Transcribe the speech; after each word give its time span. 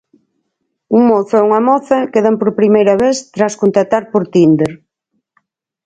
Un 0.97 1.01
mozo 1.11 1.33
e 1.39 1.45
unha 1.47 1.61
moza 1.69 1.99
quedan 2.13 2.35
por 2.39 2.51
primeira 2.61 2.93
vez 3.03 3.17
tras 3.35 3.53
contactar 3.61 4.03
por 4.11 4.23
Tinder. 4.33 4.71